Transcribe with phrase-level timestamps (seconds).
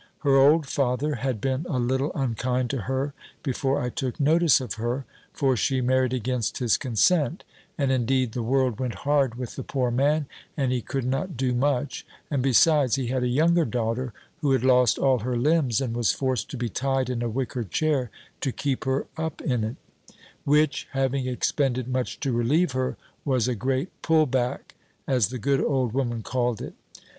[0.21, 3.13] Her old father had been a little unkind to her,
[3.43, 7.43] before I took notice of her; for she married against his consent;
[7.77, 10.25] and indeed the world went hard with the poor man,
[10.57, 14.63] and he could not do much; and besides, he had a younger daughter, who had
[14.63, 18.09] lost all her limbs, and was forced to be tied in a wicker chair,
[18.39, 19.75] to keep her up in it;
[20.45, 24.73] which (having expended much to relieve her) was a great pull back,
[25.05, 26.73] as the good old woman called it.